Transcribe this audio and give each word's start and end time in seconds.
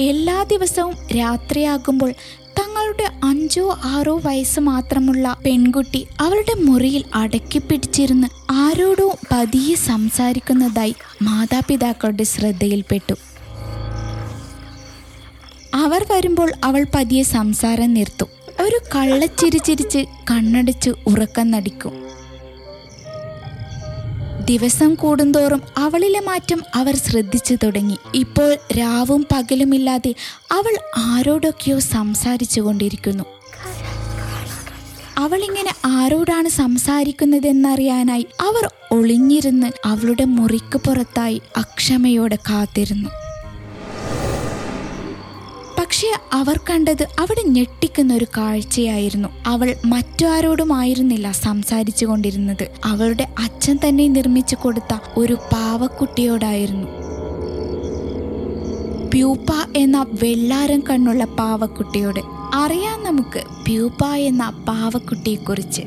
എല്ലാ 0.00 0.42
ദിവസവും 0.42 0.94
രാത്രിയാകുമ്പോൾ 1.16 2.10
തങ്ങളുടെ 2.58 3.10
അഞ്ചോ 3.24 3.78
ആറോ 3.84 4.20
വയസ്സ് 4.24 4.60
മാത്രമുള്ള 4.60 5.36
പെൺകുട്ടി 5.46 6.06
അവളുടെ 6.20 6.54
മുറിയിൽ 6.60 7.04
അടക്കി 7.14 7.58
പിടിച്ചിരുന്ന് 7.58 8.28
ആരോടോ 8.50 9.16
പതിയെ 9.32 9.74
സംസാരിക്കുന്നതായി 9.74 10.94
മാതാപിതാക്കളുടെ 11.22 12.22
ശ്രദ്ധയിൽപ്പെട്ടു. 12.22 13.14
അവർ 15.74 16.06
വരുമ്പോൾ 16.10 16.52
അവൾ 16.64 16.86
പതിയെ 16.94 17.22
സംസാരം 17.22 17.94
നിർത്തും. 17.94 18.28
ഒരു 18.62 18.80
കള്ളച്ചിരി 18.94 20.04
കണ്ണടച്ച് 20.30 20.90
ഉറക്കം 21.06 21.50
നടിക്കും. 21.50 22.17
ദിവസം 24.48 24.94
കൂടുന്തോറും 24.94 25.62
അവളിലെ 25.78 26.20
മാറ്റം 26.20 26.62
അവർ 26.74 26.96
ശ്രദ്ധിച്ചു 26.96 27.54
തുടങ്ങി. 27.54 27.98
ഇപ്പോൾ 28.14 28.56
രാവും 28.78 29.26
പകലുമില്ലാതെ 29.32 30.14
അവൾ 30.52 30.74
ആരോടൊക്കെയോ 30.98 31.78
സംസാരിച്ചു 31.78 32.60
കൊണ്ടിരിക്കുന്നു. 32.60 33.24
അവളിങ്ങനെ 35.18 35.72
ആരോടാണ് 35.86 36.48
സംസാരിക്കുന്നതെന്നറിയാനായി 36.48 38.26
അവർ 38.40 38.70
ഒളിഞ്ഞിരുന്ന് 38.92 39.66
അവളുടെ 39.84 40.24
മുറിക്ക് 40.24 40.78
പുറത്തായി 40.78 41.42
അക്ഷമയോടെ 41.56 42.36
കാത്തിരുന്നു. 42.36 43.08
പക്ഷേ 45.88 46.08
അവർ 46.32 46.60
കണ്ടത് 46.70 47.02
അവിടെ 47.02 47.42
ഞെട്ടിക്കുന്ന 47.48 48.14
ഒരു 48.14 48.24
കാഴ്ചയായിരുന്നു. 48.24 49.28
അവൾ 49.46 49.74
മറ്റാരോടുമായിരുന്നില്ല 49.84 51.32
സംസാരിച്ചു 51.32 52.06
കൊണ്ടിരുന്നത്. 52.06 52.70
അവളുടെ 52.84 53.26
അച്ഛൻ 53.38 53.78
തന്നെ 53.88 54.08
നിർമ്മിച്ചു 54.08 54.56
കൊടുത്ത 54.56 54.98
ഒരു 55.16 55.32
പാവക്കുട്ടിയോടായിരുന്നു. 55.32 56.88
പ്യൂപ്പ 59.14 59.46
എന്ന 59.76 60.06
വെള്ളാരം 60.22 60.82
കണ്ണുള്ള 60.90 61.24
പാവക്കുട്ടിയോട്. 61.24 62.20
അറിയാം 62.54 63.04
നമുക്ക് 63.04 63.42
പ്യൂപ്പ 63.64 64.04
എന്ന 64.04 64.64
പാവക്കുട്ടിയെക്കുറിച്ച്. 64.68 65.82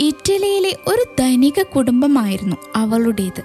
ഇറ്റലിയിലെ 0.00 0.76
ഒരു 0.86 1.04
ധനിക 1.18 1.62
കുടുംബമായിരുന്നു 1.62 2.56
അവളുടേത്. 2.76 3.40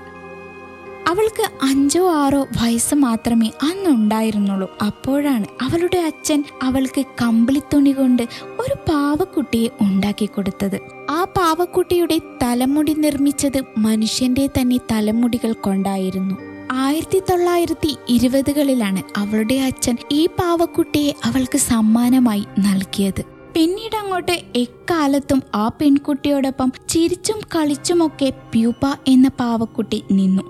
അവൾക്ക് 1.07 1.65
അഞ്ചോ 1.65 2.11
ആറോ 2.11 2.43
വയസ്സ് 2.43 2.95
മാത്രമേ 2.95 3.51
അന്നുണ്ടായിരുന്നുള്ളൂ 3.63 4.77
അപ്പോഴാണ് 4.85 5.45
അവളുടെ 5.61 5.97
അച്ഛൻ 5.97 6.43
അവൾക്ക് 6.61 7.05
കമ്പിളിത്തുണി 7.21 7.91
കൊണ്ട് 7.91 8.23
ഒരു 8.59 8.73
പാവക്കുട്ടിയെ 8.89 9.69
ഉണ്ടാക്കി 9.81 10.25
കൊടുത്തത്. 10.25 10.79
ആ 11.09 11.23
പാവക്കുട്ടിയുടെ 11.23 12.19
തലമുടി 12.43 12.93
നിർമ്മിച്ചത് 12.93 13.63
മനുഷ്യന്റെ 13.77 14.47
തന്നെ 14.47 14.77
തലമുടികൾ 14.91 15.53
കൊണ്ടായിരുന്നു. 15.53 16.35
ആയിരത്തി 16.71 17.19
തൊള്ളായിരത്തി 17.19 17.97
ഇരുപതുകളിലാണ് 18.09 19.03
അവളുടെ 19.17 19.55
അച്ഛൻ 19.55 19.97
ഈ 20.11 20.25
പാവക്കുട്ടിയെ 20.25 21.13
അവൾക്ക് 21.23 21.57
സമ്മാനമായി 21.57 22.45
നൽകിയത്. 22.59 23.32
പിന്നീട് 23.55 23.95
അങ്ങോട്ട് 23.95 24.41
എക്കാലത്തും 24.55 25.41
ആ 25.55 25.67
പെൺകുട്ടിയോടൊപ്പം 25.67 26.71
ചിരിച്ചും 26.89 27.39
കളിച്ചുമൊക്കെ 27.55 28.29
പ്യൂപ്പ 28.29 28.85
എന്ന 29.07 29.27
പാവക്കുട്ടി 29.27 30.03
നിന്നു. 30.11 30.43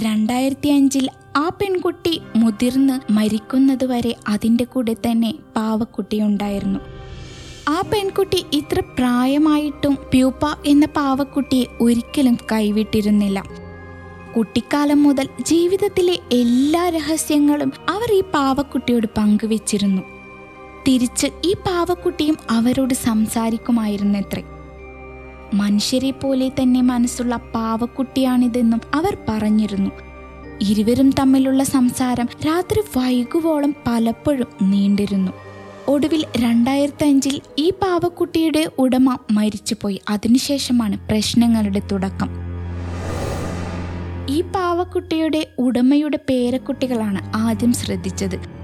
രണ്ടായിരത്തി 0.00 0.68
അഞ്ചിൽ 0.68 1.08
ആ 1.36 1.48
പെൺകുട്ടി 1.48 2.20
മുതിർന്ന് 2.36 3.12
മരിക്കുന്നതുവരെ 3.12 4.16
അതിന്റെ 4.28 4.64
കൂടെ 4.64 4.92
തന്നെ 4.92 5.34
പാവക്കുട്ടി 5.56 6.20
ഉണ്ടായിരുന്നു. 6.20 6.80
ആ 7.68 7.80
പെൺകുട്ടി 7.92 8.44
ഇത്ര 8.52 8.80
പ്രായമായിട്ടും 8.80 9.94
പ്യൂപ്പ 9.94 10.46
എന്ന 10.66 10.86
പാവക്കുട്ടിയെ 10.86 11.66
ഒരിക്കലും 11.80 12.38
കൈവിട്ടിരുന്നില്ല. 12.52 13.42
കുട്ടിക്കാലം 14.36 15.02
മുതൽ 15.02 15.28
ജീവിതത്തിലെ 15.42 16.18
എല്ലാ 16.32 16.88
രഹസ്യങ്ങളും 16.88 17.72
അവർ 17.88 18.12
ഈ 18.12 18.20
പാവക്കുട്ടിയോട് 18.20 19.06
പങ്കുവച്ചിരുന്നു. 19.18 20.19
തിരിച്ച് 20.88 21.26
ഈ 21.44 21.54
പാവക്കുട്ടിയും 21.54 22.36
അവരോട് 22.50 22.94
സംസാരിക്കുമായിരുന്നത്രേ. 22.94 24.42
മനുഷ്യരെ 25.54 26.10
പോലെ 26.10 26.48
തന്നെ 26.48 26.82
മനസ്സുള്ള 26.82 27.36
പാവക്കുട്ടിയാണിതെന്നും 27.36 28.80
അവർ 28.94 29.16
പറഞ്ഞിരുന്നു. 29.28 29.90
ഇരുവരും 30.60 31.10
തമ്മിലുള്ള 31.10 31.62
സംസാരം 31.64 32.28
രാത്രി 32.46 32.80
വൈകുവോളം 32.98 33.74
പലപ്പോഴും 33.86 34.46
നീണ്ടിരുന്നു. 34.62 35.32
ഒടുവിൽ 35.88 36.24
രണ്ടായിരത്തി 36.36 37.04
അഞ്ചിൽ 37.04 37.40
ഈ 37.58 37.70
പാവക്കുട്ടിയുടെ 37.70 38.70
ഉടമ 38.78 39.18
മരിച്ചുപോയി. 39.30 40.00
അതിനുശേഷമാണ് 40.10 41.08
പ്രശ്നങ്ങളുടെ 41.08 41.82
തുടക്കം. 41.92 42.30
ഈ 44.30 44.40
പാവക്കുട്ടിയുടെ 44.40 45.48
ഉടമയുടെ 45.58 46.18
പേരക്കുട്ടികളാണ് 46.28 47.36
ആദ്യം 47.36 47.72
ശ്രദ്ധിച്ചത്. 47.72 48.59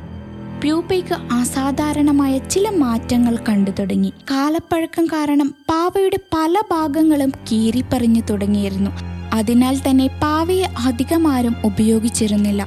പ്യൂപ്പയ്ക്ക് 0.63 1.15
അസാധാരണമായ 1.33 2.39
ചില 2.39 2.69
മാറ്റങ്ങൾ 2.71 3.39
കണ്ടു 3.49 3.71
തുടങ്ങി. 3.71 4.13
കാലപ്പഴക്കം 4.31 5.07
കാരണം 5.07 5.55
പാവയുടെ 5.69 6.17
പല 6.17 6.55
ഭാഗങ്ങളും 6.71 7.31
കീറിപ്പറിഞ്ഞു 7.31 8.21
തുടങ്ങിയിരുന്നു. 8.31 8.91
അതിനാൽ 9.33 9.79
തന്നെ 9.79 10.07
പാവയെ 10.07 10.65
അധികമാരും 10.65 11.57
ഉപയോഗിച്ചിരുന്നില്ല. 11.65 12.67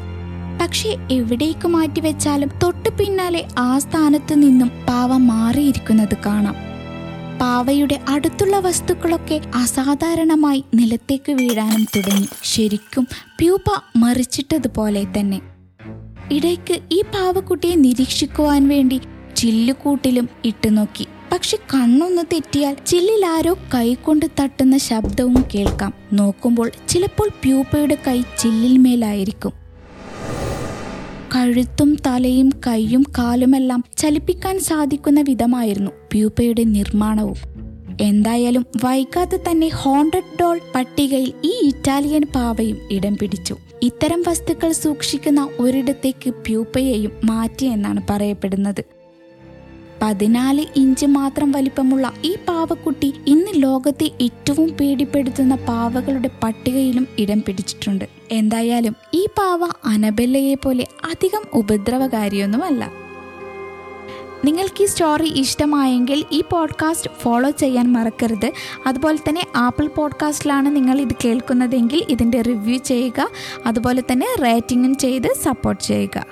പക്ഷേ 0.62 0.98
എവിടേക്ക് 1.12 1.68
മാറ്റിവെച്ചാലും 1.68 2.50
തൊട്ടു 2.64 2.90
പിന്നാലെ 2.90 3.48
ആ 3.60 3.80
സ്ഥാനത്തു 3.80 4.36
നിന്നും 4.36 4.72
പാവ 4.90 5.18
മാറിയിരിക്കുന്നത് 5.18 6.18
കാണാം. 6.26 6.56
പാവയുടെ 7.42 8.00
അടുത്തുള്ള 8.10 8.60
വസ്തുക്കളൊക്കെ 8.60 9.42
അസാധാരണമായി 9.56 10.64
നിലത്തേക്ക് 10.74 11.32
വീഴാനും 11.32 11.86
തുടങ്ങി. 11.96 12.28
ശരിക്കും 12.44 13.08
പ്യൂപ്പ 13.40 13.82
മറിച്ചിട്ടതുപോലെ 13.96 15.04
തന്നെ. 15.04 15.59
ഇടയ്ക്ക് 16.32 16.80
ഈ 16.92 17.02
പാവക്കുട്ടിയെ 17.02 17.76
നിരീക്ഷിക്കുവാൻ 17.76 18.68
വേണ്ടി 18.68 19.02
ചില്ലുകൂട്ടിലും 19.36 20.30
ഇട്ടുനോക്കി 20.46 21.08
പക്ഷെ 21.32 21.58
കണ്ണൊന്ന് 21.58 22.22
തെറ്റിയാൽ 22.34 22.76
ചില്ലിൽ 22.86 23.26
ആരോ 23.26 23.58
കൈകൊണ്ട് 23.74 24.26
തട്ടുന്ന 24.42 24.78
ശബ്ദവും 24.78 25.46
കേൾക്കാം. 25.56 25.94
നോക്കുമ്പോൾ 26.14 26.72
ചിലപ്പോൾ 26.88 27.30
പ്യൂപ്പയുടെ 27.44 27.98
കൈ 28.08 28.22
ചില്ലിൽ 28.22 28.78
മേലായിരിക്കും. 28.78 29.54
കഴുത്തും 31.36 31.98
തലയും 32.08 32.50
കൈയും 32.68 33.04
കാലുമെല്ലാം 33.18 33.84
ചലിപ്പിക്കാൻ 33.98 34.60
സാധിക്കുന്ന 34.60 35.22
വിധമായിരുന്നു 35.22 35.92
പ്യൂപ്പയുടെ 35.92 36.64
നിർമ്മാണവും. 36.64 37.59
എന്തായാലും 38.00 38.66
വൈകാതെ 38.84 39.38
തന്നെ 39.38 39.68
ഹോണ്ടഡ് 39.68 40.38
ഡോൾ 40.42 40.60
പട്ടികയിൽ 40.76 41.34
ഈ 41.44 41.52
ഇറ്റാലിയൻ 41.68 42.24
പാവയും 42.36 42.78
ഇടം 42.92 43.16
പിടിച്ചു. 43.16 43.56
ഇത്തരം 43.84 44.22
വസ്തുക്കൾ 44.28 44.72
സൂക്ഷിക്കുന്ന 44.72 45.50
ഒരിടത്തേക്ക് 45.60 46.30
പ്യൂപ്പയെയും 46.30 47.12
മാറ്റിയെന്നാണ് 47.26 48.02
പറയപ്പെടുന്നത്. 48.10 48.82
പതിനാല് 50.02 50.66
ഇഞ്ച് 50.76 51.06
മാത്രം 51.06 51.52
വലിപ്പമുള്ള 51.52 52.14
ഈ 52.26 52.36
പാവക്കുട്ടി 52.48 53.14
ഇന്ന് 53.28 53.52
ലോകത്തെ 53.56 54.12
ഏറ്റവും 54.22 54.70
പേടിപ്പെടുത്തുന്ന 54.70 55.56
പാവകളുടെ 55.56 56.30
പട്ടികയിലും 56.44 57.08
ഇടം 57.20 57.42
പിടിച്ചിട്ടുണ്ട്. 57.42 58.06
എന്തായാലും 58.32 58.96
ഈ 59.14 59.26
പാവ 59.38 59.62
അനബെല്ലയെ 59.86 60.56
പോലെ 60.56 60.86
അധികം 61.12 61.42
ഉപദ്രവകാരിയൊന്നുമല്ല. 61.54 63.09
നിങ്ങൾക്ക് 64.46 64.84
ഈ 64.84 64.86
സ്റ്റോറി 64.86 65.30
ഇഷ്ടമായെങ്കിൽ 65.30 66.26
ഈ 66.32 66.44
പോഡ്കാസ്റ്റ് 66.52 67.10
ഫോളോ 67.22 67.50
ചെയ്യാൻ 67.50 67.94
മറക്കരുത്. 67.94 68.52
അതുപോലെ 68.88 69.20
തന്നെ 69.30 69.46
ആപ്പിൾ 69.56 69.88
പോഡ്കാസ്റ്റിലാണ് 69.88 70.76
നിങ്ങൾ 70.76 71.02
ഇത് 71.02 71.16
കേൾക്കുന്നതെങ്കിൽ 71.26 72.06
ഇതിന്റെ 72.10 72.42
റിവ്യൂ 72.42 72.78
ചെയ്യുക. 72.78 73.30
അതുപോലെ 73.66 74.04
തന്നെ 74.12 74.28
റേറ്റിംഗും 74.44 74.98
ചെയ്ത് 74.98 75.36
സപ്പോർട്ട് 75.44 75.84
ചെയ്യുക. 75.84 76.26